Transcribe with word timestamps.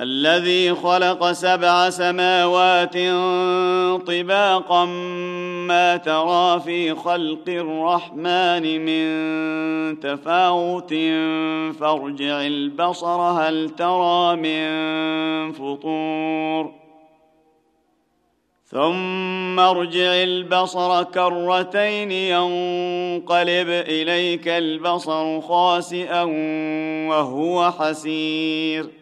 الذي 0.00 0.74
خلق 0.74 1.32
سبع 1.32 1.90
سماوات 1.90 2.96
طباقا 4.06 4.84
ما 5.68 5.96
ترى 5.96 6.60
في 6.60 6.94
خلق 6.94 7.48
الرحمن 7.48 8.84
من 8.84 10.00
تفاوت. 10.00 10.94
فارجع 11.80 12.46
البصر 12.46 13.20
هل 13.20 13.70
ترى 13.70 14.36
من 14.36 15.52
فطور؟ 15.52 16.72
ثم 18.64 19.60
ارجع 19.60 20.22
البصر 20.22 21.02
كرتين 21.02 22.12
ينقلب 22.12 23.68
إليك 23.68 24.48
البصر 24.48 25.40
خاسئا 25.40 26.22
وهو 27.08 27.70
حسير. 27.70 29.01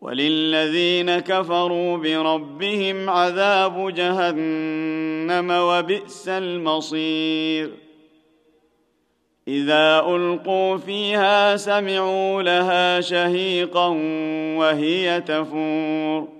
وللذين 0.00 1.18
كفروا 1.18 1.96
بربهم 1.96 3.10
عذاب 3.10 3.94
جهنم 3.94 5.50
وبئس 5.50 6.28
المصير. 6.28 7.70
إذا 9.48 10.04
ألقوا 10.08 10.76
فيها 10.76 11.56
سمعوا 11.56 12.42
لها 12.42 13.00
شهيقا 13.00 13.88
وهي 14.56 15.20
تفور. 15.20 16.39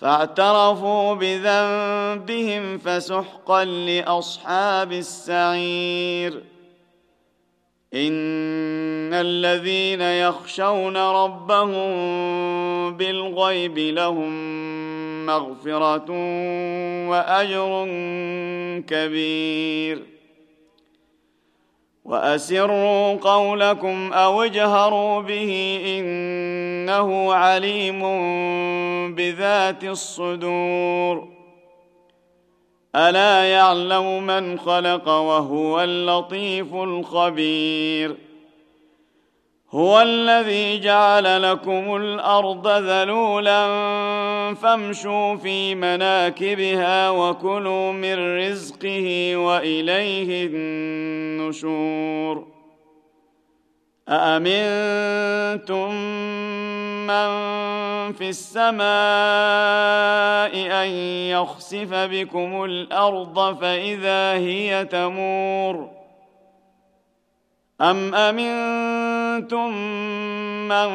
فاعترفوا 0.00 1.14
بذنبهم 1.14 2.78
فسحقا 2.78 3.64
لأصحاب 3.64 4.92
السعير. 4.92 6.42
إن 7.94 9.14
الذين 9.14 10.00
يخشون 10.00 10.96
ربهم 10.96 11.90
بالغيب 12.96 13.78
لهم 13.78 14.30
مغفرة 15.26 16.10
وأجر 17.08 17.86
كبير. 18.88 20.19
وأسروا 22.10 23.14
قولكم 23.14 24.12
أو 24.12 24.42
اجهروا 24.42 25.20
به 25.20 25.80
إنه 25.86 27.34
عليم 27.34 28.00
بذات 29.14 29.84
الصدور. 29.84 31.28
ألا 32.96 33.44
يعلم 33.44 34.26
من 34.26 34.58
خلق 34.58 35.08
وهو 35.08 35.80
اللطيف 35.80 36.74
الخبير. 36.74 38.16
هو 39.70 40.00
الذي 40.00 40.80
جعل 40.80 41.42
لكم 41.42 41.96
الأرض 41.96 42.68
ذلولا 42.68 43.66
فامشوا 44.54 45.36
في 45.36 45.74
مناكبها 45.74 47.10
وكلوا 47.10 47.92
من 47.92 48.38
رزقه 48.38 49.36
وإليه 49.36 50.46
النشور. 50.46 52.46
أأمنتم 54.08 55.94
من 57.06 57.30
في 58.12 58.28
السماء 58.28 58.82
أن 60.82 60.88
يخسف 61.30 61.94
بكم 61.94 62.64
الأرض 62.64 63.60
فإذا 63.60 64.32
هي 64.32 64.84
تمور؟ 64.84 65.90
أم 67.80 68.14
أمنتم 68.14 69.70
من 70.68 70.90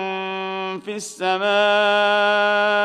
في 0.80 0.96
السماء 0.96 2.85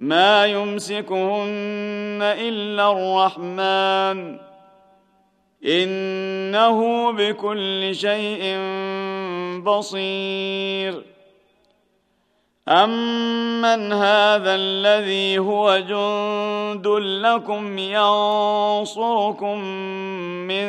ما 0.00 0.46
يمسكهن 0.46 2.18
إلا 2.22 2.92
الرحمن. 2.92 4.38
إنه 5.64 7.10
بكل 7.12 7.94
شيء 7.94 8.58
بصير. 9.62 11.02
امن 12.68 13.92
هذا 13.92 14.54
الذي 14.54 15.38
هو 15.38 15.78
جند 15.78 16.86
لكم 17.26 17.78
ينصركم 17.78 19.58
من 20.48 20.66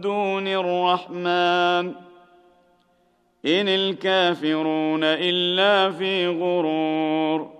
دون 0.00 0.48
الرحمن. 0.48 1.94
ان 3.46 3.68
الكافرون 3.68 5.04
الا 5.04 5.90
في 5.90 6.26
غرور. 6.26 7.59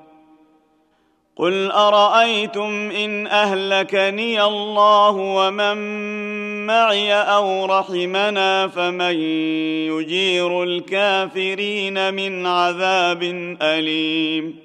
قل 1.41 1.71
ارايتم 1.71 2.91
ان 2.91 3.27
اهلكني 3.27 4.43
الله 4.43 5.09
ومن 5.09 5.77
معي 6.65 7.13
أو 7.13 7.65
رحمنا 7.65 8.67
فمن 8.67 9.15
يجير 9.89 10.63
الكافرين 10.63 12.13
من 12.13 12.45
عذاب 12.45 13.23
اليم 13.61 14.55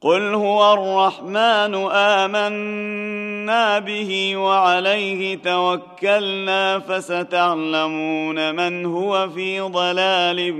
قل 0.00 0.34
هو 0.34 0.72
الرحمن 0.72 1.74
امنا 1.92 3.78
به 3.78 4.36
وعليه 4.36 5.36
توكلنا 5.36 6.78
فستعلمون 6.78 8.54
من 8.54 8.86
هو 8.86 9.28
في 9.28 9.60
ضلال 9.60 10.54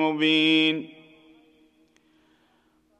مبين 0.00 1.03